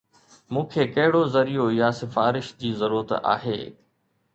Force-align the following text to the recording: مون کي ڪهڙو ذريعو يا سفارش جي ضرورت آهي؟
مون 0.55 0.65
کي 0.71 0.85
ڪهڙو 0.95 1.21
ذريعو 1.35 1.67
يا 1.79 1.89
سفارش 2.01 2.53
جي 2.65 2.77
ضرورت 2.83 3.17
آهي؟ 3.37 3.59